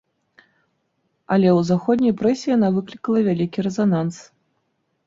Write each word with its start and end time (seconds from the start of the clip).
Але 1.35 1.49
ў 1.51 1.67
заходняй 1.69 2.17
прэсе 2.23 2.47
яна 2.57 2.73
выклікала 2.79 3.17
вялікі 3.31 3.59
рэзананс. 3.69 4.15